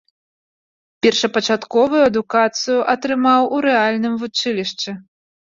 [1.05, 4.89] Першапачатковую адукацыю атрымаў у рэальным вучылішчы.